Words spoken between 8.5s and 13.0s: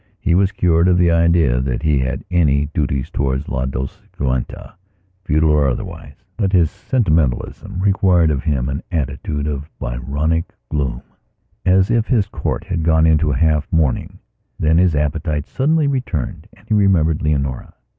an attitude of Byronic gloomas if his court had